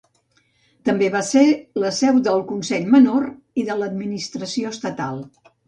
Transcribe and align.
També 0.87 1.09
va 1.15 1.21
ser 1.27 1.43
la 1.83 1.91
seu 1.99 2.17
del 2.29 2.43
Consell 2.53 2.89
Menor 2.97 3.29
i 3.65 3.69
de 3.71 3.79
l'administració 3.83 4.77
estatal. 4.77 5.25